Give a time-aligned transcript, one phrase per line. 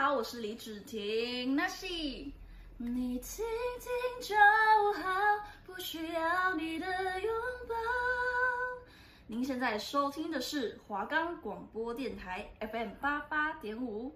[0.00, 1.56] 好，我是李芷婷。
[1.56, 1.84] 那是
[2.76, 3.44] 你听
[3.80, 3.90] 听
[4.22, 4.36] 就
[5.02, 5.10] 好，
[5.66, 6.86] 不需要你的
[7.20, 7.32] 拥
[7.68, 7.74] 抱。
[9.26, 14.14] 您现在收听的是华冈广播电台 FM 八八点五。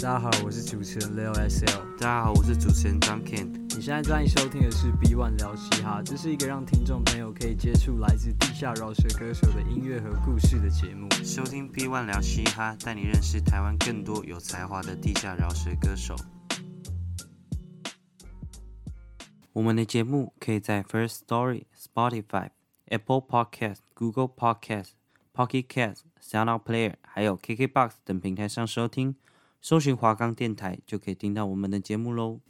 [0.00, 1.96] 大家好，我是主持人 Leo SL。
[1.96, 3.61] 大家好，我是主持人张 Ken。
[3.74, 11.08] 你现在正在收听的是 B One 聊嘻哈，这是一个让听众朋友可以接触来自地下饶舌歌手的音乐和故事的节目。
[11.24, 16.14] 收听 B One 聊嘻哈，带你认识台湾更多有才华的地下饶舌歌手。
[19.54, 22.50] 我们的节目可以在 First Story、Spotify、
[22.88, 24.90] Apple Podcast、Google Podcast、
[25.34, 29.16] Pocket Cast、SoundOut Player，还有 KKBox 等平台上收听。
[29.62, 32.40] 搜寻华冈电台就可以听到我们的节目喽。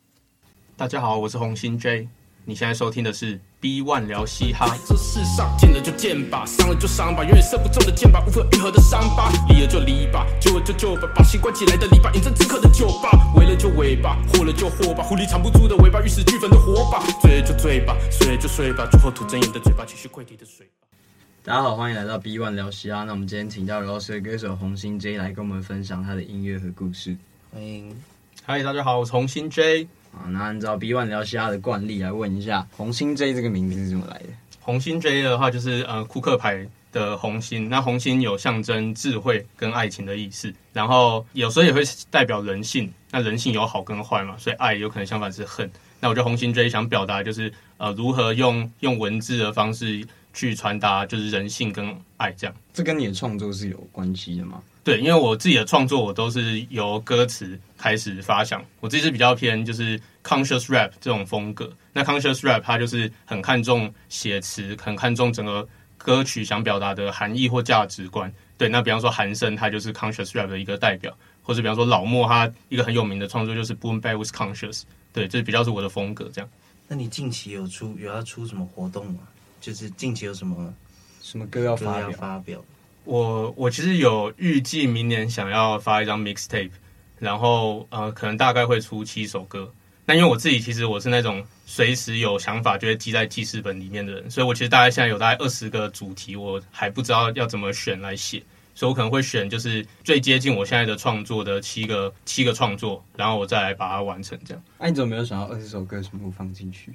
[0.75, 2.09] 大家好，我是红心 J。
[2.47, 4.75] 你现在收听的是 B One 聊嘻哈。
[4.89, 20.67] 这世上见了就见吧，伤了就伤吧，永远射不中的箭靶，无法愈合的伤疤，离了就离吧，救了就救吧，把心关起来的篱笆，饮鸩止渴的酒吧，围了就围吧，祸了就祸吧，狐狸藏不住的尾巴，玉石俱焚的火把，醉了就醉吧，睡了就睡吧，最后吐真言的嘴巴，继续溃堤的水。
[21.45, 23.05] 大家好，欢迎来到 B One 聊嘻哈。
[23.05, 27.15] 那我们今天请到饶舌歌手红心 J 来跟我们分享他的音乐和故事。
[27.53, 27.95] 欢迎，
[28.45, 29.87] 嗨，大家好，我是红心 J。
[30.13, 34.27] 啊，那按照 B One 聊嘻哈的惯例来问一下，红心 J 这个名字是怎么来的？
[34.61, 42.93] 红心 J 的话就是呃库克牌的红心，那红心有象征智慧跟爱情的意思，然后有时候也会代表人性。
[43.11, 45.71] 那人性有好跟坏嘛，所以爱有可能相反是恨。
[46.01, 50.07] 那我觉得红心 J 想表达就是呃如何用用文字的方式。
[50.35, 54.63] 去传达就是人性跟爱这样，这跟你的创作是有关系的吗？
[54.85, 61.73] 对，因为我自己的创作我都是由歌词开始发想，我自己是比较偏就是 conscious rap 这种风格。
[61.93, 68.33] 那 conscious rap 它就是很看重写词，很看重整个歌曲想表达的含义或价值观。
[68.59, 74.83] 对，那比方说韩生他就是 conscious rap 的一个代表，或者比方说老莫他一个很有名的创作就是 Boom Bap with Conscious，
[75.13, 76.51] 对，这比较是我的风格这样。
[76.89, 79.21] 那你近期有出有要出什么活动吗？
[79.61, 80.75] 就是近期有什么
[81.21, 82.11] 什么歌要发表？
[82.11, 82.65] 发表
[83.05, 86.71] 我我其实有预计明年想要发一张 mixtape，
[87.19, 89.73] 然后呃可能大概会出七首歌。
[90.05, 98.43] 那因为我自己其实我是那种随时有想法就会记在记事本里面的人，所以我其实大概现在有大概二十个主题，我还不知道要怎么选来写，
[98.75, 104.63] 所以我可能会选就是最接近我现在的创作的七个七个创作，然后我再来把它完成这样。
[104.79, 106.93] 那、你怎么没有想到二十首歌全部放进去？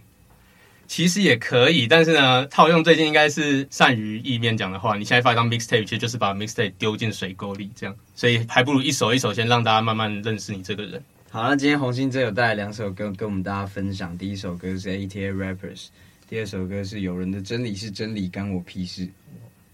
[0.88, 11.04] 其实也可以，但是呢，套用最近应该是善于意面讲的话，你现在发一张 mixtape，其实就是把 mixtape 丢进水沟里，这样，所以还不如一首一首先让大家慢慢认识你这个人。
[11.30, 15.88] 好，那今天红心 J 有带来两首歌跟我们大家分享，第一首歌是 ATA Rappers，
[16.30, 19.08] 第二首歌是有人的真理是真理，干我屁事，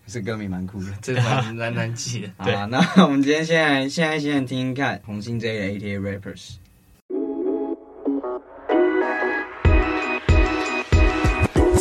[0.08, 2.30] 这歌名蛮酷的， 这蛮蛮难记的。
[2.44, 6.56] 好啊，那我们今天现在现在先来听听看红心 J 的 ATA Rappers。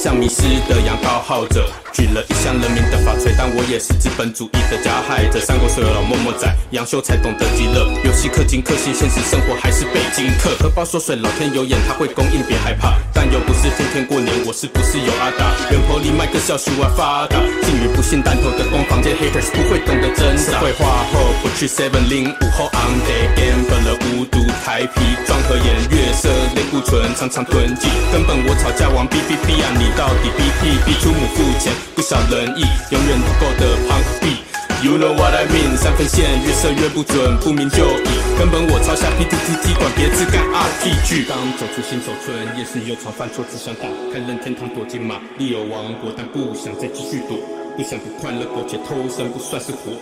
[0.03, 5.39] 像迷失的羊羔号者，举了一箱人民的法锤，但我也是资本主义的加害者。
[5.39, 7.87] 三国所有老默默在，杨修才懂得极乐。
[8.03, 10.51] 游戏氪金氪星，现实生活还是北京客。
[10.59, 12.99] 荷包缩水，老天有眼，他会供应，别害怕。
[13.15, 15.55] 但又不是天天过年，我是不是有阿达？
[15.71, 17.39] 远坡里卖个小树啊发达。
[17.63, 20.59] 禁语不信弹头的攻房间，haters 不会懂得挣扎。
[20.59, 26.27] 社会化后不去 seven 零五后 on day game，本了无毒台皮装和颜悦色
[26.59, 27.87] 类固醇，常常囤积。
[28.11, 29.92] 根本我吵架王 B B B 啊你。
[29.97, 34.37] 到底逼逼逼出母付钱，不少人意，永远不够的 Punk B。
[34.83, 35.77] You know what I mean？
[35.77, 38.09] 三分线越射越不准，不明就里，
[38.39, 41.29] 根本我抄下 PTT，管别自干 RPG。
[41.29, 47.39] 刚走出新手村，夜市又常犯错，只想打开任天堂躲进玛利欧王国，但不想再继续躲，
[47.77, 49.93] 不想不快乐苟且偷生，不算是活。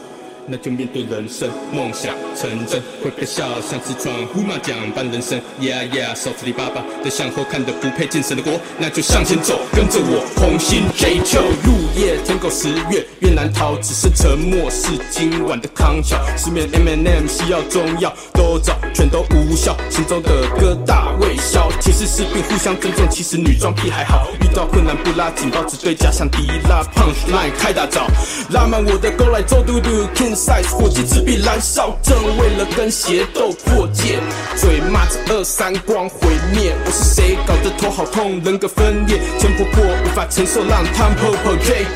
[0.47, 5.41] 那就面对人生，梦想成真，会被笑像是闯胡麻将般人生。
[5.61, 16.19] Yeah yeah，手扶你爸爸的向后看的不配进神的国，那就向前走，跟着我红心 J 就入夜，天狗十月越难逃，只是沉默是今晚的康桥。
[16.37, 21.71] 失眠 M N M 西药中药都找，全都无效，心中的疙瘩未消。
[21.81, 28.07] 其实士兵互相尊重，其实女装癖还好，遇到困难不拉警报，只对假想敌拉 punch line 开大招，
[28.51, 30.63] 拉满我的勾来做嘟嘟赛。
[30.71, 34.19] 火机持笔燃烧，正为了跟邪斗破界，
[34.57, 36.75] 嘴骂着二三光毁灭。
[36.85, 37.37] 我是谁？
[37.47, 41.87] 搞得头好痛，人格分裂，钱婆婆无法承受，让 Tom Popo J。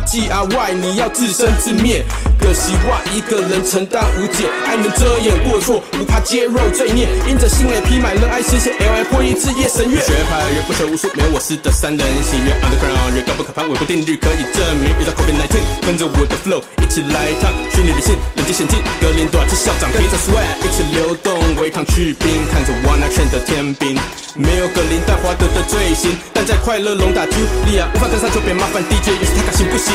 [0.00, 2.04] G R Y，你要自生自灭。
[2.38, 7.08] 可惜我一个人承担无解，爱能遮掩过错，不怕揭露罪孽。
[7.28, 10.00] 因着心累披满了爱实现 L I 破译日夜神月。
[10.00, 12.40] 学派越不学无术，没有我师的三人行。
[12.46, 14.94] 越 underground 越高不可攀，伪不定律可以证明。
[14.96, 18.78] 遇到 COVID 19，跟着我的 flow 一起来一趟虚拟理性，冷静险境。
[19.00, 23.98] 格林多尔是校长，跟着 swag 一起流动，违抗去冰，看着 One Night 的天兵。
[24.38, 29.92] 没有格林戴华德的罪行，但在快乐龙打 Julia，无法登上就别麻烦 DJ，于是他敢行不行？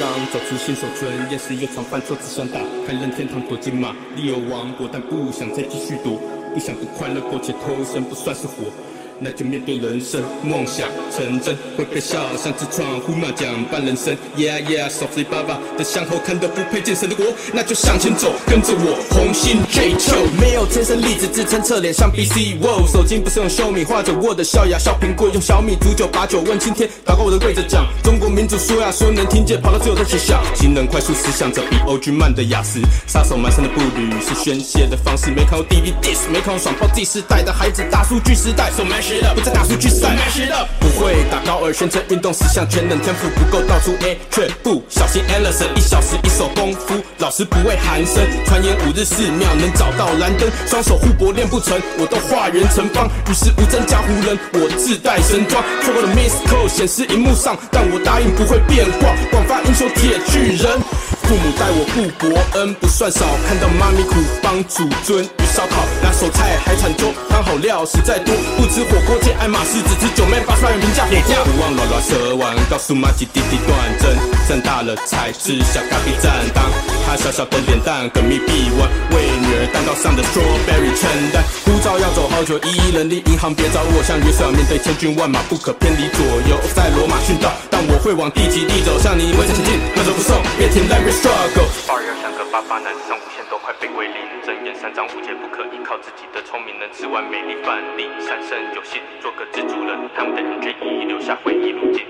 [0.00, 6.18] 刚走出新手村，夜市又常犯错，只想打开任天堂躲进马里奥王国，但不想再继续躲，
[6.54, 8.72] 不想不快乐过且偷生，不算是活。
[9.20, 14.16] 那就面对人生，梦想成真会被笑，像自创呼麻将般人生。
[14.36, 20.16] Yeah yeah，softly 爸爸的向后看都不配见神的国，那就向前走，跟着我红心 J Cho。
[20.40, 22.58] 没有天生丽质支撑侧脸像 BC。
[22.60, 30.42] Wow，手机不是用秀米画着我的笑呀，小苹果用小米煮酒把酒问青天，祷告我的跪着讲，中国民主说呀说能听见，跑到最后在学校。
[30.54, 35.30] 新人快速思想着比 OG 慢的雅思，杀手蹒跚的步履是宣泄的方式。
[35.30, 38.84] 没看过 DVD，没看过爽炮第四代的孩子，大数据时代 so。
[39.04, 40.16] So 不再打数据赛，
[40.80, 60.80] 不会打高尔宣称运动十项全能，天赋不够倒出 A，却不小心 Anderson 一小时一手功夫，老师不会寒生，传言五日四秒能找到蓝灯，双手互搏练不成，我都化圆成方，与世无争江湖人，我自带神装，错过的 Miss Call 显示荧幕上，但我答应不会变卦，广发英雄铁巨人。
[61.24, 71.42] 父母待我不薄恩不算少，看到妈咪苦帮祖尊鱼烧烤，拿手菜海产粥，汤好料实在多，不吃火锅见爱马仕，只吃九妹八十万元评价也价。
[71.44, 74.12] 不忘乱乱舌腕，告诉妈吉弟弟断正，
[74.48, 76.64] 长大了才知晓咖啡站当。
[77.06, 81.42] 他小小的脸蛋跟密闭完，为女儿蛋糕上的 strawberry 称赞。
[81.64, 86.60] 护照要走好久，一人力银行别找我，像约瑟面对千军万马，不可偏离左右。
[86.74, 90.88] 在罗马殉道，但我会往地极地走，向你们前进，那就不送，别停
[91.22, 91.30] 赖。
[91.86, 94.16] 二要像个八八，男生无限都快被归零。
[94.42, 98.08] 睁眼三张无解，不可依靠自己的聪明，能吃完美丽饭粒。
[98.20, 102.04] 三生有幸做个知足人，他们的人却一一留下回忆路径。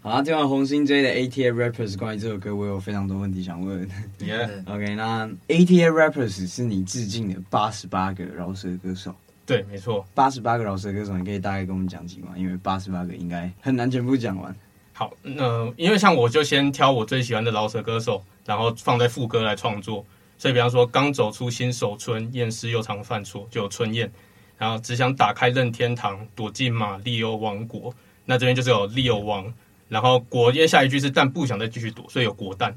[0.00, 3.86] 好啊，听完红心 J 的 ATA Rappers，关于这首歌，我有非常多问题想问。
[4.20, 4.48] Yeah.
[4.72, 9.14] OK，那 ATA Rappers 是你致敬的八十八个饶舌歌手。
[9.44, 12.34] 对，没错，八十八个饶舌歌手，你可以大概跟我们讲几个吗？
[12.36, 14.54] 因为八十八个应该很难全部讲完。
[14.98, 20.04] 好，那、因为像我就先挑我最喜欢的老舍歌手，然后放在副歌来创作。
[20.36, 24.10] 所以，比方说刚走出新手村，厌世又常犯错，就有春燕。
[24.56, 27.94] 然后只想打开任天堂，躲进马里欧王国。
[28.24, 29.54] 那这边就是有利欧王。
[29.88, 32.76] 然后国，因为下一句是但不想再继续躲，所以有国蛋。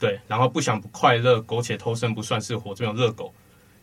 [0.00, 3.32] 对，然后不想不快乐，苟且偷生不算是活，这边有热狗。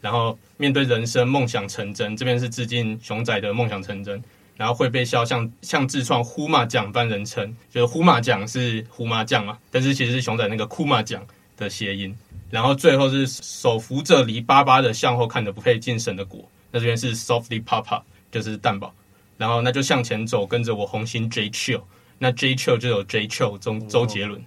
[0.01, 4.21] 然后面对人生，梦想成真，这边是致敬熊仔的梦想成真。
[4.59, 11.25] 然后会被笑，像像自创呼麻将般人称，就是呼麻将是呼麻将嘛，但是其实是熊仔那个哭麻将
[11.55, 12.13] 的谐音。
[12.49, 18.01] 然后最后是手扶着黎巴巴的向后看的不配进神的果，那这边是 softly papa
[18.33, 18.93] 就是蛋堡。
[19.37, 21.81] 然后那就向前走，跟着我红心 J Chill，
[22.17, 24.43] 那 J Chill 就有 J Chill 周周杰伦。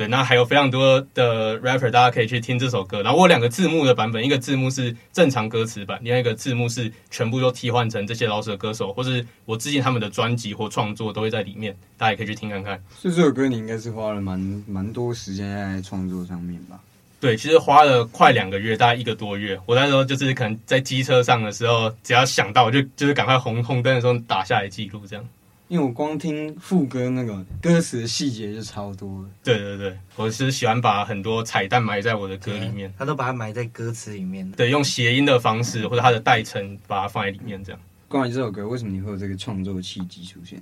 [0.00, 3.02] 对，那还有非常多的 rapper，大家可以去听这首歌。
[3.02, 12.82] 然后我有两个字幕的版本，一个字幕是正常歌词版，另外一个字幕是全部都替换成这些老舍歌手，或是我致敬他们的专辑或创作都会在里面，大家也可以去听看看。
[12.96, 16.80] 所以这首歌你应该是花了蛮蛮多时间在创作上面吧？
[17.20, 19.60] 对，其实花了快两个月，大概一个多月。
[19.66, 25.22] 我那时候就是可能在机车上的时候，只要想到就就是赶快红红灯的时候打下来记录这样。
[25.70, 29.28] 因为我光听副歌那个歌词的细节就超多了。
[29.44, 32.92] 对对对，我是喜欢把很多彩蛋埋在我的歌里面。
[32.98, 34.50] 他都把它埋在歌词里面。
[34.50, 37.80] 对，用谐音的方式或者它的代称把它放在里面，这样。
[38.08, 40.60] 关于这首歌，为什么你会有这个创作契机出现？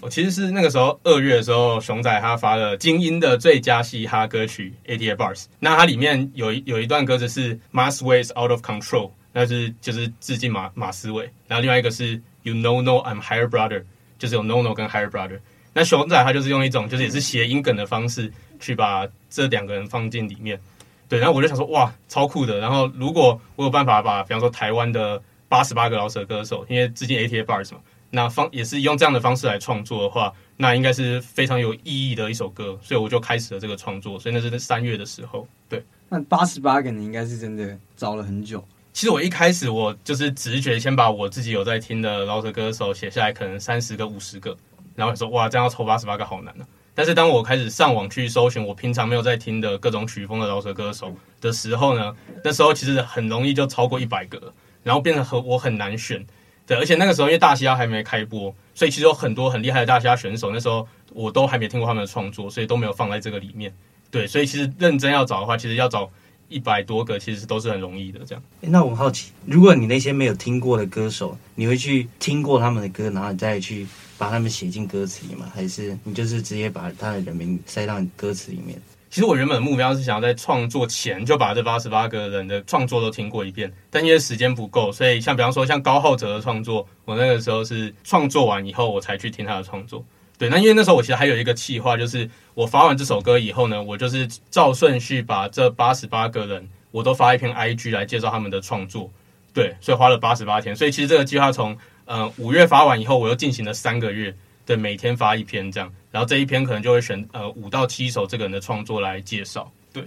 [0.00, 11.30] 我其实是那个时候二月的时候，熊仔他发了精英的最佳嘻哈歌曲《ATA Bars》，那它里面有一有一段歌词是 “Massway is Out of Control”，那是就是致敬马马思唯。
[11.46, 13.84] 然后另外一个是 “You know know I'm higher brother”。
[14.20, 15.40] 就是有 NONO 跟 Higher Brother，
[15.72, 20.60] 那熊仔他就是用一种就是也是谐音梗的方式去把这两个人放进里面，
[21.08, 22.58] 对，然后我就想说哇，超酷的。
[22.58, 27.78] 然后如果我有办法把，比方说台湾的八十八个老舍歌手，因为致敬 ATA Bars 嘛，
[28.10, 34.18] 那方也是用这样的方式来创作的话，那应该是非常有意义的一首歌，所以我就开始了这个创作。
[34.18, 35.82] 所以那是在三月的时候，对。
[36.10, 38.62] 那八十八个你应该是真的找了很久。
[39.00, 44.54] 其实我一开始我就是直觉先把我自己有在听的饶舌歌手写下来，可能三十个、五十个，
[44.94, 46.66] 然后说哇，这样要抽八十八个好难啊。
[46.94, 52.14] 但是当我开始上网去搜寻我平常没有在听的各种曲风的饶舌歌手的时候呢，
[52.44, 54.52] 那时候其实很容易就超过一百个，
[54.82, 56.22] 然后变得很我很难选。
[56.66, 63.72] 对，而且那个时候因为大嘻哈还没开播，所以其实有很多很厉害的大嘻哈选手，那时候我都还没听过他们的创作，所以都没有放在这个里面。
[64.10, 66.10] 对，所以其实认真要找的话，其实要找
[66.50, 68.20] 一百多个，其实都是很容易的。
[68.26, 68.42] 这样。
[68.60, 73.86] 那我很好奇，如果你那些没有听过的歌手，你会去听过他们的歌，然后你再去
[74.18, 75.50] 把他们写进歌词里吗？
[75.54, 78.78] 还是你就是直接把他的人名塞到歌词里面？
[79.08, 90.04] 其实我原本的目标是想要在创作前就把这八十八个人的创作都听过一遍，但因为时间不够，所以像比方说像高浩哲的创作，我那个时候是创作完以后我才去听他的创作。
[90.40, 99.12] 对，那因为那时候我其实还有一个计划，就是我发完这首歌以后呢，我就是照顺序把这八十八个人我都发一篇 IG 来介绍他们的创作。
[99.52, 104.34] 对，所以花了八十八天，所以其实这个计划从呃五月发完以后，我又进行了三个月。
[104.64, 109.70] 对，每天发一篇这样，然后这一篇可能就会选呃五到七首这个人的创作来介绍。
[109.92, 110.02] 对，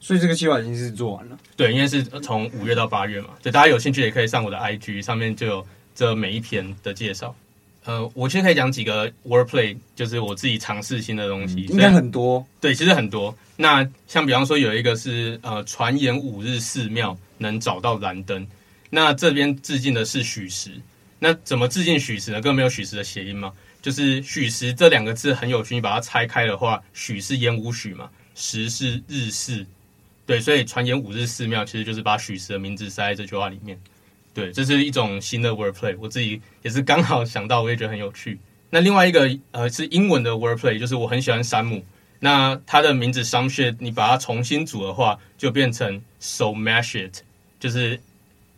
[0.00, 1.36] 所以这个计划已经是做完了。
[1.54, 7.34] 对，因为是从五月到八月嘛，所以大家有兴趣也可以上我的 IG 上面就有这每一篇的介绍。
[7.86, 12.44] 呃，我其实可以讲几个 wordplay，就是我自己尝试新的东西，应该很多。
[12.60, 13.34] 对，其实很多。
[13.56, 18.46] 那像比方说有一个是呃，传言五日寺庙能找到燃灯，
[18.90, 20.70] 那这边致敬的是许石。
[21.18, 22.40] 那怎么致敬许石呢？
[22.40, 23.52] 根本没有许石的谐音吗？
[23.80, 29.64] 就是许石这两个字很有趣，你把它拆开的话，许是烟雾许嘛，石是日式，
[30.26, 33.78] 对，所以传言五日寺庙其实就是把许石的名字塞在这句话里面，
[34.36, 38.38] 对，这是一种新的 wordplay，我自己也是刚好想到，我也觉得很有趣。
[38.68, 41.82] 那另外一个呃是英文的 wordplay，就是我很喜欢山姆，
[42.20, 47.22] 那他的名字 some shit，你把它重新组的话，就变成 so mash it，
[47.58, 47.98] 就是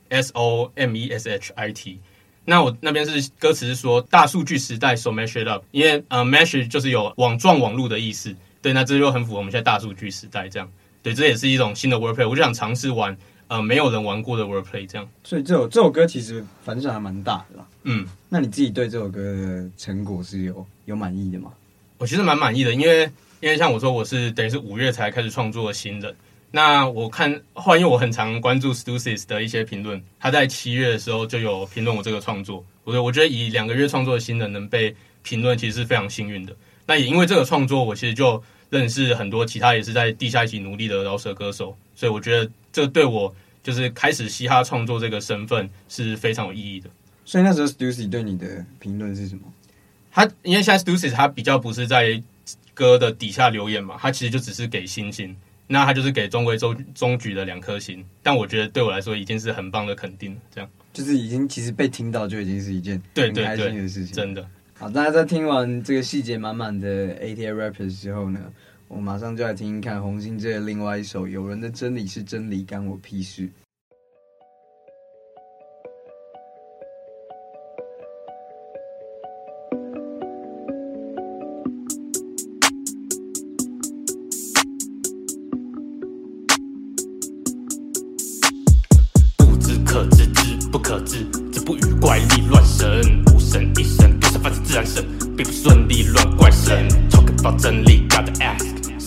[0.09, 2.01] s o m e s h i t。
[2.45, 10.69] 那我那边是歌词是说大数据时代，so mash it up，因为呃 mash 就是有网状网络的意思，对，那这就很符合我们现在大数据时代这样，
[11.05, 13.17] 对，这也是一种新的 wordplay，我就想尝试玩
[13.49, 15.09] 呃没有人玩过的 wordplay 这样。
[15.25, 17.67] 所以这首这首歌其实反响还蛮大的啦。
[17.83, 21.53] 嗯，那你自己对这首歌的成果是有有满意的吗？
[21.99, 26.15] 我其实蛮满意的，因为因为像我说我是等于是五月才开始创作的新人。
[26.51, 32.65] 那我看，后来因为我很常关注 Stussy 的一些评论，他在七月的时候就有评论我这个创作。
[32.85, 36.57] 我我觉得以两个月创作的新人能被评论，其实是非常幸运的。
[36.87, 46.89] 那也因为这个创作，我其实就认识很多其他也是在地下一起努力的饶舌歌手，所以我觉得这对我就是开始嘻哈创作这个身份是非常有意义的。
[47.25, 49.43] 所以那时候 Stussy 对你的评论是什么？
[50.13, 52.23] 他因为现在 Stussy 他比较不是在
[52.75, 55.37] 歌的底下留言嘛，他其实就只是给星星。
[55.67, 60.41] 那他就是给中规中中矩的两颗星，但我觉得对我来说已经是很棒的肯定了。
[60.55, 64.15] 这样就是已经其实被听到就已经是一件很开心的事情。
[64.15, 64.49] 真的。
[64.75, 68.41] 好，大家在听完这个细节满满的 ATL Rappers 之后呢，
[68.89, 73.49] 我马上就来听一看红星这另外一首有人的真理是真理，干我屁事。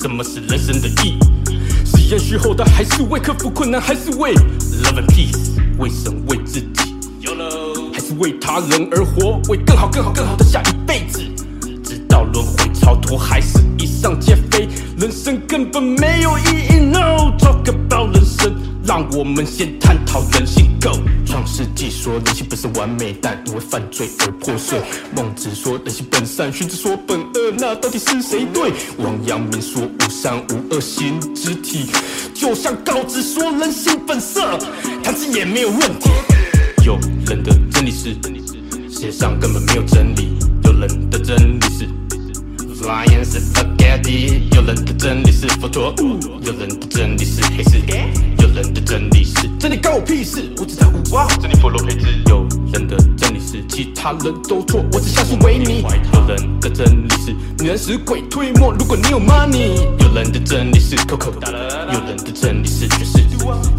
[0.02, 1.20] 什么是人生的意义？
[1.86, 4.34] 是延续后代，还是为克服困难，还是为
[4.82, 5.52] love and peace？
[5.78, 11.22] 为神为自己，YOLO，还是为他人而活，为更好更好更好的下一辈子？
[11.84, 14.68] 直到轮回超脱，还是一上皆非？
[14.98, 16.42] 人生根本没有意
[16.72, 16.80] 义。
[16.80, 18.56] No，talk about 人生，
[18.86, 20.68] 让我们先探讨人性。
[20.82, 20.98] Go。
[21.26, 24.82] 创世纪说人性本是完美，但因为犯罪而破碎。
[25.16, 28.74] 孟子说人性本善，荀子说本恶，那到底是谁对？
[28.98, 31.86] 王阳明说无善无恶，心之体，
[32.34, 34.58] 就像告子说人性本色，
[35.04, 36.10] 弹指也没有问题。
[36.84, 36.98] 有
[37.28, 38.16] 人的真理是，
[38.90, 40.40] 世界上根本没有真理。
[40.64, 42.01] 有人的真理是。
[42.82, 45.94] Flying 是 spaghetti，有人的真理是佛陀，
[46.42, 47.78] 有人的真理是黑市，
[48.40, 52.08] 有人的真理是真理关我屁事，我只在乎哇，真理佛罗培兹。
[52.28, 55.84] 有人的真理是其他人都错，我只相信维尼。
[56.12, 59.76] 有人的真理是女人使鬼推磨，如果你有 money。
[60.00, 63.20] 有人的真理是 Coco，有人的真理是爵士，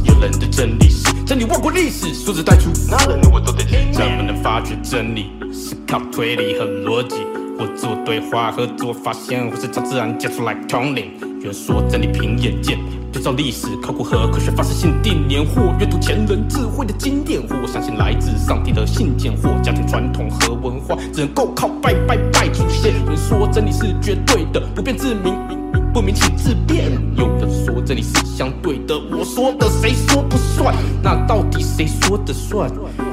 [0.05, 3.65] 有人的真理是真理忘过历史，说着带出那人我都得。
[3.93, 5.33] 怎么能发掘真理？
[5.53, 7.17] 是靠推理和逻辑。
[7.59, 11.13] 或自我对话和自我发现，或是找自然接出来统领。
[11.41, 12.79] 有人说真理凭眼见，
[13.13, 22.93] 对照历史、考古和科学发生性定年，或阅读前人智慧的经典，或相信来自上帝的信件，或家庭传统和文化，只能够靠拜拜拜祖先。
[23.01, 25.62] 有人说真理是绝对的，不变自明。
[25.93, 26.91] 不明请自辩。
[27.17, 30.75] 有人说这里是相对的，我说的谁说不算？
[31.03, 32.71] 那到底谁说的算？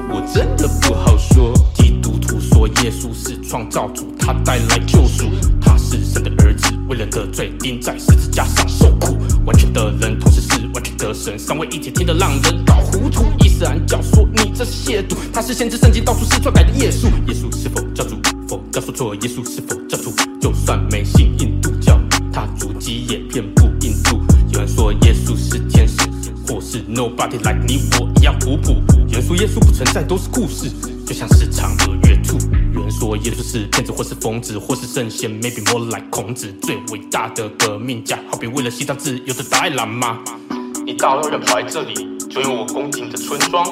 [0.10, 1.54] 我真的不好说。
[1.76, 5.26] 基督徒说耶稣是创造主，他带来救赎，
[5.60, 9.18] 他是神的儿子，为人的罪钉在十字架上受苦。
[9.46, 13.26] 完全的人同时是完全的神，三位一体听得让人搞糊涂。
[13.44, 17.08] 伊斯兰教说你这是亵渎，他是先知圣经到处是篡改的耶稣。
[17.28, 18.16] 耶稣是否教主？
[18.48, 20.14] 佛教说错，耶稣是否教主？
[20.40, 22.00] 就算没信印度教，
[22.32, 24.22] 他主迹也遍布印度。
[24.52, 25.98] 有人说耶稣是天使，
[26.48, 28.82] 或是 nobody like 你我一样普普。
[29.08, 30.72] 有人说耶稣不存在，都是故事，
[31.06, 32.38] 就像是嫦娥月兔。
[32.74, 36.52] 有人说耶稣是骗子，或是疯子，或是圣贤，maybe more like 孔子。
[36.62, 40.20] 最伟大的革命家，好比为了西藏自由的达赖喇嘛。
[40.86, 41.94] 你大老远跑来这里，
[42.30, 43.64] 就因我恭敬的村庄，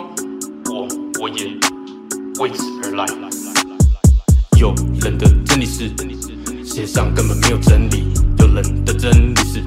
[0.65, 0.87] 我
[1.19, 1.45] 我也
[2.39, 3.05] 为此而来。
[4.59, 5.89] 有人的真理是，
[6.65, 8.05] 世界上根本没有真理。
[8.39, 9.63] 有人的真理是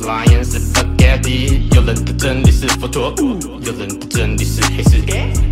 [0.00, 1.74] ，Flying spaghetti。
[1.74, 3.14] 有人的真理是佛陀，
[3.60, 4.98] 有人的真理是黑市，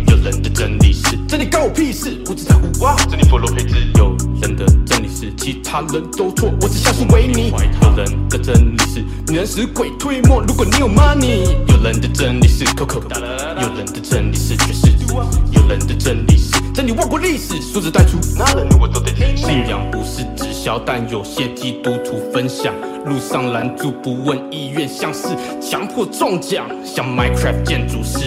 [0.07, 3.75] 有人的真理是真理关我屁事，我只在乎哇，真理佛罗培兹。
[3.97, 7.51] 有人的真理是其他人都错，我只相信维尼。
[7.81, 11.43] 有人的真理是你能使鬼推磨，如果你有 money。
[11.67, 14.91] 有人的真理是 Coco，有人的真理是爵士，
[15.51, 16.51] 有人的真理是。
[16.73, 19.35] 真理忘过历史，数字带出，那人如果都得听。
[19.35, 20.50] 信仰不是直
[20.85, 22.73] 但有些基督徒分享，
[23.05, 25.29] 路上拦住不问意愿，像是
[25.61, 28.19] 强迫中奖，像 Minecraft 建筑师，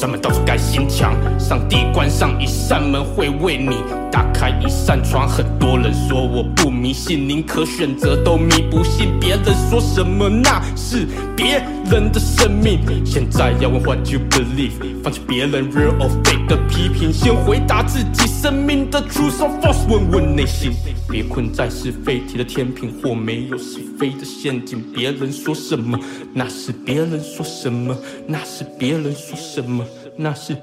[0.00, 1.14] 专门到处盖新墙。
[1.38, 3.76] 上帝关上一扇门，会为你
[4.10, 5.28] 打开一扇窗。
[5.28, 9.10] 很多人说我不迷信，宁可选择都迷不信。
[9.20, 12.80] 别人说什么那是别人的生命。
[13.04, 20.72] 现在要问 What you believe，放弃别人 real or fake 的批评，先回答自己生命的 truth or false，问问内心。
[21.10, 24.80] 别困在是非题的天平或没有是非的陷阱。
[24.94, 25.98] 别人说什么，
[26.32, 27.94] 那是别人说什么，
[28.26, 29.84] 那是别人说什么，
[30.22, 30.54] 那是。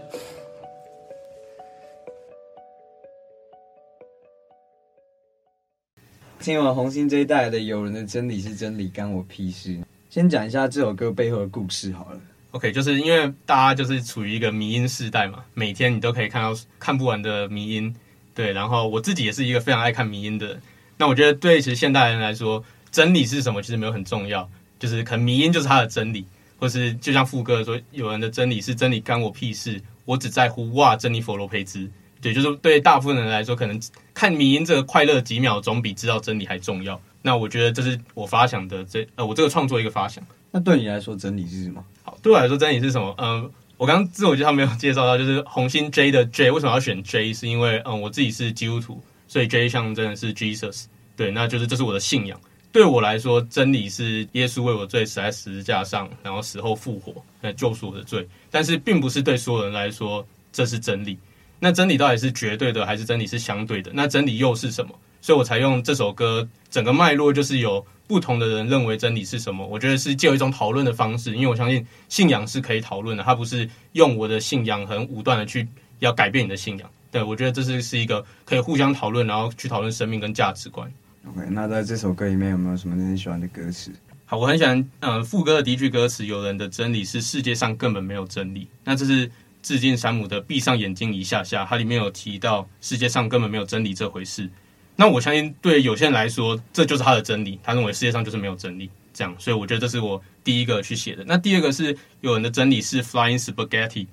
[6.39, 9.71] 听完红心 J 带来的《友人的真理是真理，干我屁事》。
[10.11, 12.21] 先讲一下这首歌背后的故事好了。
[12.51, 17.93] OK，就是因为大家就是处于一个迷音世代嘛，每天你都可以看到看不完的迷音。
[18.35, 20.61] 对，然后我自己也是一个非常爱看迷音的人。
[20.97, 31.89] 那我觉得对其实现代人来说，真理是什么其实没有很重要，就是可能迷音就是他的真理，或是就像副歌说，有人的真理是真理，干我屁事，我只在乎哇，珍妮佛罗培兹。
[32.19, 33.79] 对，就是对大部分人来说，可能
[34.13, 36.99] 看迷因这个快乐几秒钟比知道真理还重要。
[37.21, 40.23] 那我觉得这是我发想的这呃，我这个创作一个发想。
[40.49, 41.83] 那对你来说，真理是什么？
[42.01, 43.13] 好，对我来说，真理是什么？
[43.19, 47.31] 嗯、呃，我刚刚自我介绍没有介绍到，就是红心 J 的 J 为什么要选 J？
[47.33, 50.85] 是因为嗯，我自己是基督徒，所以 J 象征的是 Jesus。
[51.15, 52.39] 对，那就是这是我的信仰。
[52.77, 57.11] 对我来说，真理是耶稣为我罪死在十字架上，然后死后复活
[57.41, 58.23] 来救赎我的罪。
[58.51, 61.17] 但是，并不是对所有人来说这是真理。
[61.59, 63.89] 那真理到底是绝对的，还是真理是相对的？
[63.95, 64.93] 那真理又是什么？
[65.21, 69.65] 所以我才用这首歌整个脉络，就是有不同的人认为真理是什么。
[69.65, 76.87] 我觉得是借一种讨论的方式，因为我相信信仰是可以讨论的，它不是用我的信仰很武断的去要改变你的信仰。
[77.09, 80.87] 对，我觉得这是是一个可以互相讨论，然后去讨论生命跟价值观。
[81.35, 83.91] OK，那在这首歌里面有没有什么你很喜欢的歌词？
[84.25, 89.29] 好，我很喜欢嗯副歌的第一句歌词：“有人的真理是世界上根本没有真理。”那这是。
[89.63, 94.49] 致敬山姆的闭上眼睛一下下，它里面有提到世界上根本没有真理这回事。
[94.95, 97.59] 那我相信对有些人来说，这就是他的真理。
[97.61, 99.35] 他认为世界上就是没有真理，这样。
[99.37, 101.23] 所以我觉得这是我第一个去写的。
[101.27, 104.07] 那第二个是有人的真理是 Flying Spaghetti，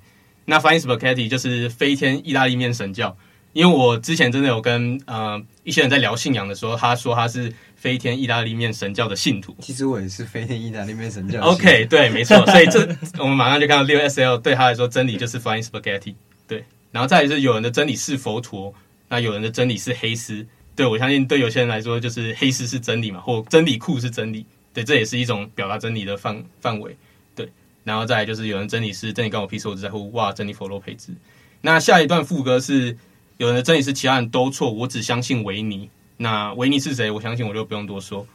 [0.45, 3.17] 那 Flying Spaghetti 就是飞天意大利面神教。
[3.55, 9.57] 因为我之前真的有跟呃一些人在聊信仰的时候，他说他是飞天意大利面神教的信徒。
[9.61, 11.41] 其实我也是飞天意大利面神教。
[11.41, 12.45] OK，对，没错。
[12.47, 12.81] 所以这
[13.17, 16.17] 我们马上就看到六 SL 对他来说真理就是 Flying Spaghetti。
[16.49, 18.75] 对，然后再来是有人的真理是佛陀，
[19.09, 20.45] 那有人的真理是黑丝。
[20.75, 24.45] 对，我相信对有些人来说就是黑丝是真理嘛，或真理裤是真理。
[24.73, 26.97] 对，这也是一种表达真理的范范围。
[27.37, 27.49] 对，
[27.85, 31.15] 然后再来就是有人真理是真理，跟我屁事，我只在乎哇，真理佛罗培兹。
[31.61, 32.97] 那下一段副歌是。
[33.37, 35.91] 有人的真理是其他人都错，我只相信维尼。
[36.17, 37.11] 那维尼是谁？
[37.11, 38.27] 我相信我就不用多说。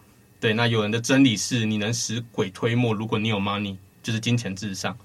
[0.42, 4.98] 对，那有人的真理是你能使鬼推磨，如果你有 money，就是金钱至上。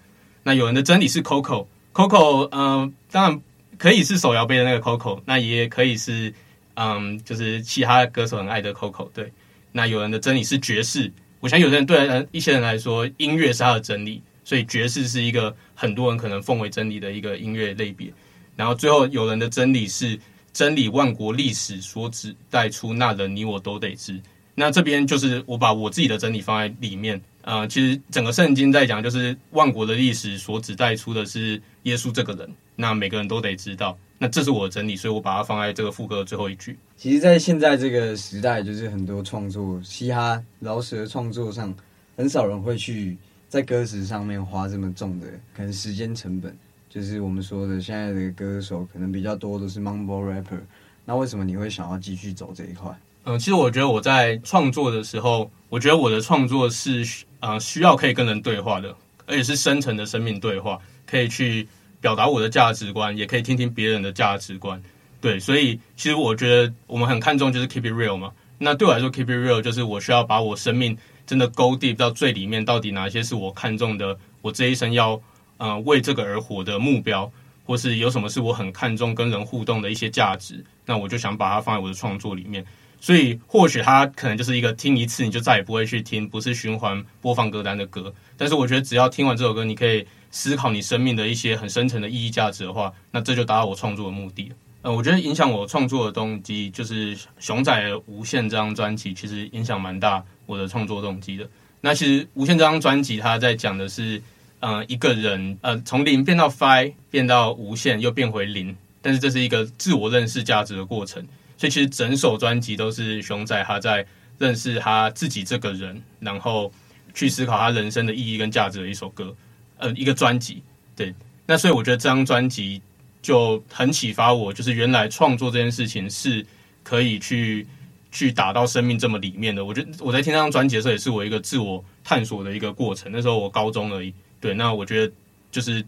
[0.42, 3.40] 那有人的真理是 Coco，Coco，嗯、当然
[3.78, 6.34] 可以是手摇杯的那个 Coco，那也可以是
[6.74, 9.08] 嗯，就是其他歌手很爱的 Coco。
[9.14, 9.32] 对，
[9.72, 18.12] 那有人的真理是爵士，我想有些人对一些人来说，音乐是他的真理，所以爵士是一个很多人可能奉为真理的一个音乐类别。
[18.56, 20.18] 然后最后有人的真理是
[20.52, 24.20] 真理，万国历史所指带出那人你我都得知。
[24.54, 27.20] 那这边就是我把我自己的真理放在里面。
[27.42, 33.98] 呃，其实整个圣经在讲，就是万国的历史所指带出的是耶稣这个人，那每个人都得知道。
[34.16, 36.78] 那这是我的真理，所以我把它放在这个副歌的最后一句。
[36.96, 41.74] 其实，在现在这个时代，就是很多创作嘻哈饶舌创作上，
[42.16, 46.56] 很少人会去在歌词上面花这么重的可能时间成本。
[46.94, 50.60] 就是我们说的，现在的歌手可能比较多都是 mumble rapper。
[51.04, 52.96] 那为什么你会想要继续走这一块？
[53.24, 57.04] 嗯，其实我觉得我在创作的时候，我觉得我的创作是
[57.40, 58.94] 呃需要可以跟人对话的，
[59.26, 61.66] 而且是深层的生命对话，可以去
[62.00, 64.80] 表达我的价值观，也可以听听别人的价值观。
[65.20, 68.30] 对，所以其实我觉得我们很看重就是 keep it real 嘛。
[68.58, 75.20] 那对我来说，keep it real 就是我需要把我生命真的 go deep 到最里面，到底哪些是我看重的，我这一生要
[75.64, 77.30] 呃为这个而活的目标，
[77.64, 82.62] 或是有什么是我很看重跟人互动的一些价值，那我就想把它放在我的创作里面。
[83.00, 88.12] 所以或许它可能就是一个听一次你就再也不会去听，不是循环播放歌单的歌。
[88.36, 94.52] 但是我觉得只要听完这首歌，你可以思考你生命的一些很深层的意义价值的话，那这就达到我创作的目的。
[94.82, 97.72] 呃，我觉得影响我创作的动机就是熊仔
[98.06, 101.48] 《无限》这张专辑，其实影响蛮大我的创作动机的。
[101.80, 104.22] 那其实《无限》这张专辑，它在讲的是，
[104.64, 111.22] 呃，一个人呃从零变到 fi，变到无限，又变回零，但是这是一个自我认识价值的过程。
[111.58, 114.06] 所以其实整首专辑都是熊仔他在
[114.38, 116.72] 认识他自己这个人，然后
[117.12, 119.36] 去思考他人生的意义跟价值的一首歌，
[119.76, 120.62] 呃，一个专辑。
[120.96, 122.80] 对，那所以我觉得这张专辑
[123.20, 126.42] 就很启发我，就是原来创作这件事情是
[126.82, 127.66] 可以去
[128.10, 129.62] 去打到生命这么里面的。
[129.62, 133.12] 我觉得我在听这张专辑的时候，也是我一个自我探索的一个过程。
[133.12, 134.14] 那时候我高中而已。
[134.44, 135.10] 对，那我觉得
[135.50, 135.82] 就是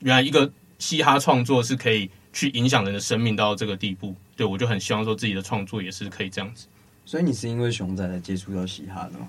[0.00, 4.14] 原来一个嘻哈创作是可以去影响人的生命到这个地步。
[4.36, 6.66] 对，我就很希望说自己的创作也是可以这样子。
[7.06, 9.26] 所以你是因为熊仔才接触到嘻哈的吗？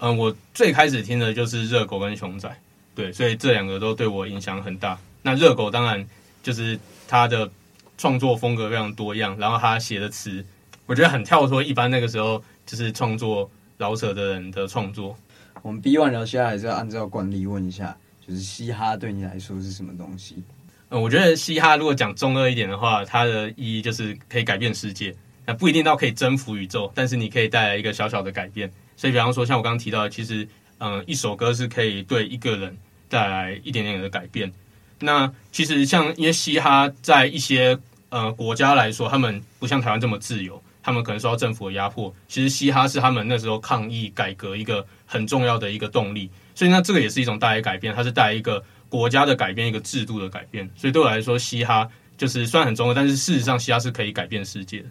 [0.00, 2.54] 嗯，我最开始听的就是热狗跟熊仔，
[2.94, 4.98] 对，所以这两个都对我影响很大。
[5.22, 6.06] 那热狗当然
[6.42, 7.50] 就是他的
[7.96, 10.44] 创作风格非常多样，然后他写的词，
[10.84, 15.16] 我觉得很跳脱一般那个时候就是创作饶舌的人的创作。
[15.64, 20.42] 我们 B one 聊嘻哈还是要按照惯例问一下，就是嘻哈对你来说是什么东西？
[20.90, 25.14] 嗯，我觉得嘻哈如果讲中二一点的话，它的意义就是可以改变世界。
[25.46, 28.70] 那不一定到可以征服宇宙，但是你可以带来一个小小的改变。
[28.94, 30.46] 所以，比方说像我刚刚提到的，其实，
[30.80, 32.76] 嗯，一首歌是可以对一个人
[33.08, 34.52] 带来一点点的改变。
[35.00, 37.78] 那其实像因为嘻哈在一些
[38.10, 42.14] 呃国家来说，他们不像台湾这么自由，他们可能受到政府的压迫。
[42.28, 46.30] 其实嘻哈是他们那时候抗议改革一个很重要的一个动力。
[46.54, 48.62] 所以，那这个也是一种带来改变，它是带来一个。
[48.90, 54.84] 国家的改变，一个制度的改变，所以对我来说，嘻哈就是虽然很重要，但是事实上，嘻哈是可以改变世界的。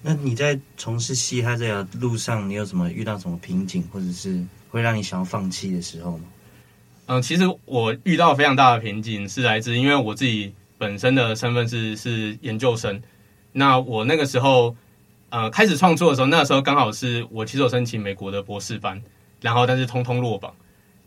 [0.00, 6.24] 那你在从事嘻哈这条路上，你有什么遇到什么瓶颈，或者是会让你想要放弃的时候吗？
[7.06, 13.02] 嗯，其实我遇到非常大的瓶颈，是来自因为我自己本身的身份是是研究生。
[13.52, 14.74] 那我那个时候
[15.32, 19.02] 呃开始创作的时候，那时候刚好是我其实有申请美国的博士班，
[19.40, 20.54] 然后但是通通落榜。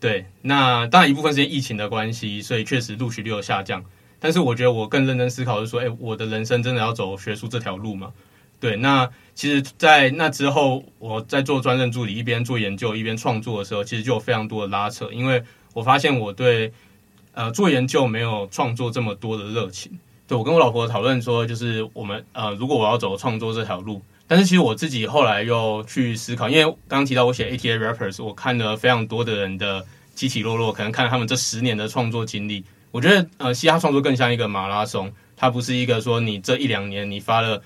[0.00, 3.84] 对，那当然一部分是疫情的关系，所以确实录取率有下降。
[4.18, 8.12] 但是我觉得我更认真思考，是说，哎，我的人生真的要走学术这条路吗？
[8.58, 15.40] 对，那其实，在那之后，我在做专任助理，一边做研究一边创作的时候，其实就有非常多的拉扯，因为
[15.72, 16.72] 我发现我对
[17.32, 19.96] 呃做研究没有创作这么多的热情。
[20.26, 24.02] 对，我跟我老婆讨论说，就是我们呃，如果我要走创作这条路。
[24.28, 29.86] 但是其实我自己后来又去思考，因为刚刚提到我写 ATA Rappers，我看了非常多的人的
[30.16, 32.64] 起起落落，可能看了他们这十年的创作经历。
[32.90, 37.62] 我觉得呃，嘻哈创作更像一个马拉松，它不是一个说你这一两年你发了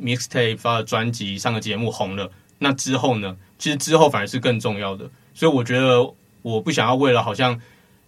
[0.00, 3.36] mixtape、发了专辑、上个节目红了，那之后呢？
[3.58, 5.10] 其实之后反而是更重要的。
[5.34, 6.08] 所以我觉得
[6.42, 7.60] 我不想要为了好像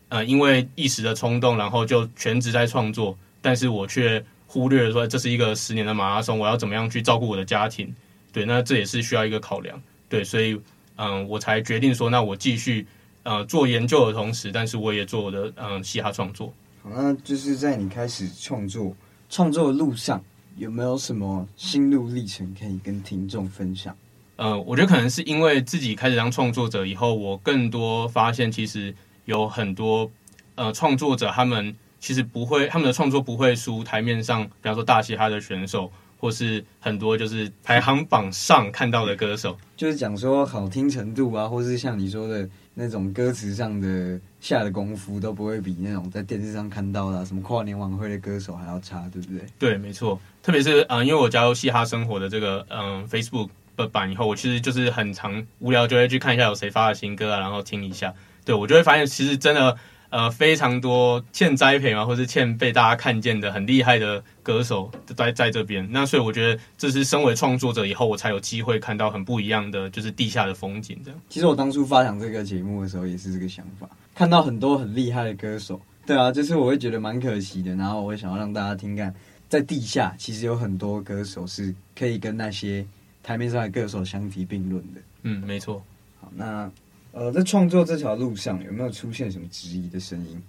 [0.09, 4.25] 呃，因为一时的冲动，然后就全职在创作，但是我却。
[4.51, 7.95] 忽略了说这是一个十年的马拉松，我要怎么样去照顾我的家庭？
[8.33, 9.79] 对，那这也是需要一个考量。
[10.09, 10.59] 对，所以
[10.97, 12.87] 嗯，我才决定说，那我继续
[13.25, 16.51] 呃做研究的同时，但是我也做我的嗯嘻哈创作。
[16.83, 18.97] 好，那就是在你开始创作
[19.29, 20.25] 创作的路上，
[20.57, 23.95] 有没有什么心路历程可以跟听众分享？
[24.37, 28.95] 呃，我觉得可能是因为自己开始当创作者以后，我更多发现其实
[29.27, 30.11] 有很多
[30.55, 31.77] 呃创作者他们。
[32.01, 49.45] 其实不会，他们的创作不会输台面上，比方说大嘻哈的选手，或是很多就是排行榜上看到的歌手，就是讲说好听程度啊，或是像你说的那种歌词上的下的功夫，都不会比那种在电视上看到的、啊、什么跨年晚会的歌手还要差，对不对？
[49.59, 50.21] 对，没错。
[50.43, 58.15] 特别是嗯、呃，因为我加入嘻哈生活的这个嗯 Facebook 的版以后，我其实就是很常无聊就会去看一下有谁发的新歌啊，然后听一下。
[58.45, 59.77] 对，我就会发现其实真的。
[60.11, 65.87] 呃，非常多欠栽培嘛，或是欠被大家看见的很厉害的歌手在在这边。
[65.91, 70.99] 那所以我觉得，这是身为创作者以后，我才有机会看到很不一样的，就是地下的风景。
[71.05, 71.21] 这样。
[71.29, 73.87] 其实我当初发想这个节目的时候，也是这个想法。
[74.15, 77.75] 看到很多很厉害的歌手，对啊，就是我会觉得蛮可惜的。
[77.75, 79.15] 然后我会想要让大家听看，
[79.51, 82.87] 在地下其实有很多歌手是可以跟那些
[83.23, 85.01] 台面上的歌手相提并论的。
[85.25, 85.83] 嗯，没错。
[86.19, 86.71] 好，那。
[87.19, 90.41] 呃，在创作这条路上有没有出现什么质疑的声音？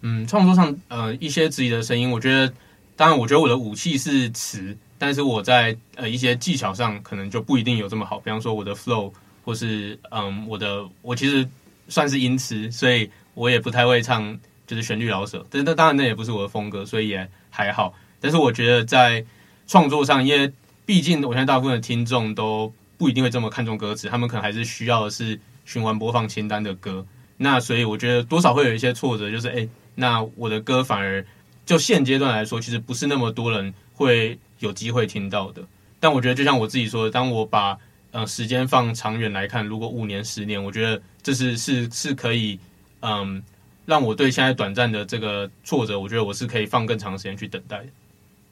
[0.00, 2.50] 嗯，创作上呃一些质疑的声音，我觉得，
[2.96, 8.18] 当然，我觉得我的武器是词，但是我在呃一些技巧上可能就不一定有这么好。
[8.18, 9.12] 比方说我的 flow，
[9.44, 11.46] 或是嗯我的我其实
[11.88, 15.46] 算是音痴，所以我也不太会唱就是旋律饶舌。
[15.50, 17.92] 但那当然那也不是我的风格，所以也还好。
[18.22, 19.22] 但是我觉得在
[19.66, 20.50] 创作上，因为
[20.86, 25.38] 毕竟我现在大部分的听众都不一定会这么看重歌词，他们可能还是需要的是。
[25.70, 27.06] 循环播放清单的歌，
[27.36, 31.24] 那所以我觉得多少会有一些挫折，就是哎，那我的歌反而
[31.64, 35.62] 就现阶段来说，其实不是那么多人会有机会听到的。
[36.00, 37.78] 但我觉得就像我自己说的，当我把
[38.10, 42.58] 呃时间放长远来看，如果五年、十年，我觉得这是是是可以
[43.02, 43.40] 嗯
[43.86, 47.84] 让我对现在短暂的这个挫折，我觉得我是可以放更长时间去等待。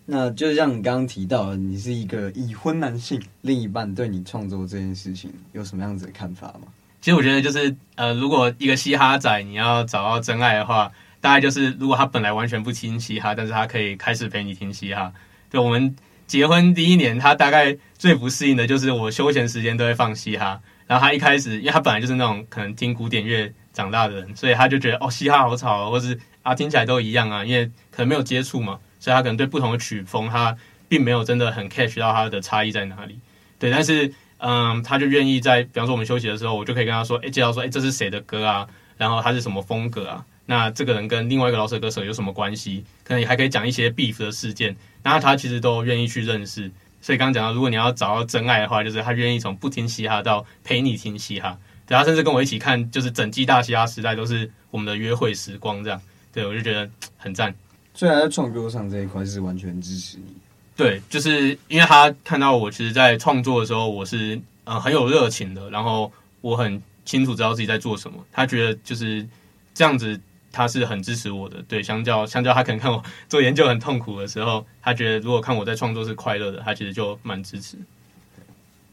[0.06, 6.68] 那就像你刚刚提到，你是一个已婚男性，另一半对你创作这件事情有什么样子的看法吗？
[7.00, 15.12] 其实我觉得就是，呃，如果一个嘻哈仔你要找到真爱的话，大概就是如果他本来完全不听嘻哈，但是他可以开始陪你听嘻哈。
[15.50, 15.94] 就我们
[16.26, 20.60] 结婚第一年，他大概最不适应的就是我休闲时间都会放嘻哈。
[20.86, 30.56] 然后他一开始，因为他本来就是那种可能听古典乐长大的人，所以他就觉得哦，嘻哈好吵哦，或是啊听起来都一样啊，因为可能没有接触嘛，所以他可能对不同的曲风，他
[30.88, 33.20] 并没有真的很 catch 到他的差异在哪里。
[33.58, 34.12] 对，但是。
[34.38, 38.66] 嗯，他就愿意在，比方说我们休息的时候，我就可以跟他说，哎，介绍说，哎，这是谁的歌啊？
[38.96, 40.24] 然后他是什么风格啊？
[40.46, 42.84] 那这个人跟另外一个老手歌手有什么关系？
[43.04, 44.74] 可能也还可以讲一些 beef 的事件。
[45.02, 46.70] 然后他其实都愿意去认识。
[47.00, 51.58] 所以刚刚讲到，如果你要找到真爱的话，就是他愿意从不听嘻哈到陪你听嘻哈。
[51.86, 56.00] 对，他甚至跟我一起看，就是整季大嘻哈时代都是我们的约会时光这样。
[56.32, 57.54] 对，我就觉得很赞。
[57.94, 60.34] 虽然在创作上这一块是完全支持你。
[60.78, 68.24] 对，就是因为他看到我，其实，在创作的时候，我是呃很有热情的，然后我很清楚知道自己在做什么。
[68.30, 69.26] 他觉得就是
[69.74, 70.18] 这样子，
[70.52, 71.60] 他是很支持我的。
[71.66, 77.76] 对，相较相较他可能看我 做研究很痛苦的时候，他觉得如果看我在创作是快乐的，他其实就蛮支持。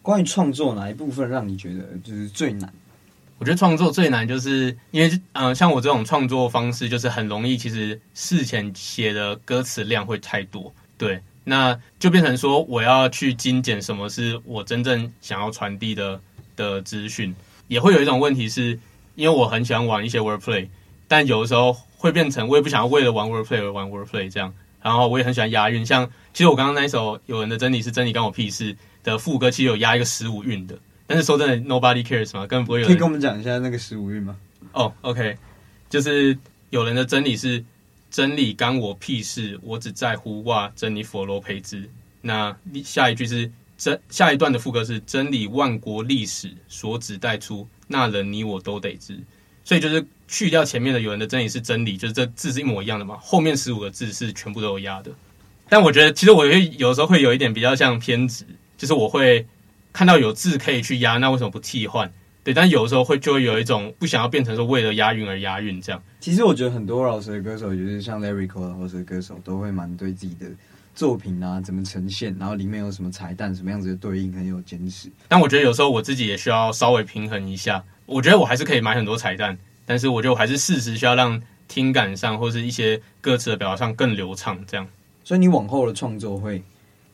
[0.02, 2.74] 关于创作哪一部分让你觉得就是最难？
[3.38, 10.74] 我觉得创作最难就是因为嗯、呃，像我这种创作方式，就是很容易，其实事前写的歌词量会太多。
[10.98, 11.22] 对。
[11.48, 16.20] 那就变成说，我要去精简什么是我真正想要传递的
[16.56, 17.34] 的资讯，
[17.68, 18.80] 也会有一种问题是，
[19.14, 20.68] 因为我很喜欢玩一些 wordplay，
[21.08, 32.88] 但有的时候会变成我也不想要为了玩 wordplay 而玩 wordplay 这样，然后我也很喜欢押韵，像其实我刚刚那一首《有人的真理是真理，干我屁事》的副歌，其实有押一个十五韵的，但是说真的，nobody cares 嘛，根本不会有人。
[32.88, 34.36] 可以跟我们讲一下那个十五韵吗？
[34.74, 35.38] 哦、oh，OK，
[35.92, 36.36] 就是
[36.72, 37.64] 有人的真理是。
[38.16, 41.84] 真理干我屁事，我只在乎哇，真理佛罗培兹。
[42.22, 49.20] 那下一句是真，下一段的副歌是真理万国历史所指带出，那人你我都得知。
[49.66, 53.18] 所以就是去掉前面的有人的真理是真理，就是这字是一模一样的嘛。
[53.22, 55.12] 后面十五个字是全部都有压的。
[55.68, 58.46] 但我觉得其实我会有时候会有一点比较像偏执，
[58.78, 59.46] 就是我会
[59.92, 62.10] 看到有字可以去压，那为什么不替换？
[62.46, 66.00] 对，但有的时候会就会有一种不想要变成说为了押韵而押韵这样。
[66.20, 70.46] 其实我觉得很多老师的歌手，就是像 Lyrical 的饶舌歌手，都会蛮对自己的
[70.94, 75.10] 作品啊怎么呈现，然后里面有什么彩蛋，什么样子的对应很有坚持。
[75.28, 77.84] 但我觉得有时候我自己也需要稍微平衡一下。
[78.06, 84.88] 我觉得我还是可以买很多彩蛋，但是我觉得我还是适时需要让听感上或是一些歌词的表达上更流畅这样。
[85.24, 86.62] 所以你往后的创作会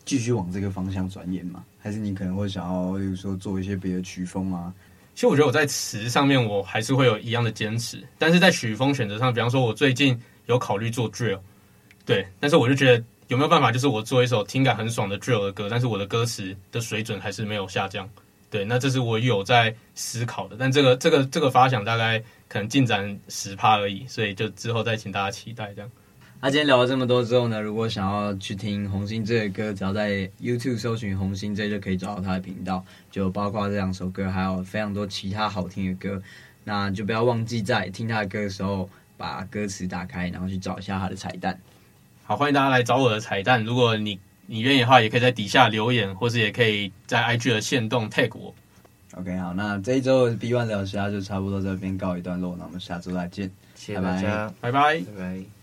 [0.03, 1.63] 继续往这个方向转演吗？
[1.79, 4.73] 还是你可能会想要，比如说做一些别的曲风啊？
[5.13, 11.39] 其实我觉得我在词上面我还是会有一样的坚持，但是在曲风选择上，比方说我最近有考虑做 drill，
[12.05, 18.09] 对，但是我就觉得有没有办法，就是我做一首听感很爽的 drill 的歌，但是我的歌词的水准还是没有下降，
[18.49, 25.91] 对，那这是我有在思考的，但这个这个这个发想大概可能进展十趴而已，所以就之后再请大家期待这样。
[26.43, 36.19] 那今天聊了这么多之后呢，如果想要去听红星这的歌，只要在 YouTube 搜寻红星这就可以找到他的频道，就包括这两首歌，还有非常多其他好听的歌。
[36.63, 41.59] 那就不要忘记在听他的歌的时候把歌词打开，然后去找一下他的彩蛋。
[42.23, 43.63] 好，欢迎大家来找我的彩蛋。
[43.63, 48.51] 如果你你愿意的话，也可以在底下留言，或是也可以在 IG 的线动 tag 我。
[49.13, 55.60] OK，好，那这一周 B One 聊其他就差不多这边告一段落，那我们下周再见，谢谢大家，拜拜，拜拜。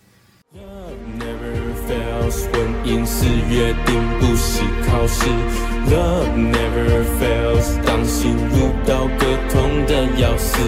[0.55, 5.27] love never fails 婚姻是约定不是考试
[5.91, 10.59] love never fails 当心遇到个痛的要死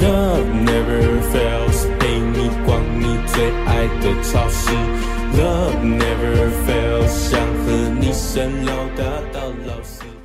[0.00, 4.70] love never fails 陪你逛你最爱的超市
[5.36, 10.17] love never fails 想和你闲聊达到老死